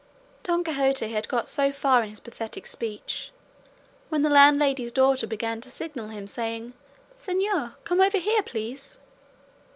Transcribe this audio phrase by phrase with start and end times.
[0.41, 3.31] Don Quixote had got so far in his pathetic speech
[4.09, 6.73] when the landlady's daughter began to signal to him, saying,
[7.19, 8.97] "Señor, come over here, please."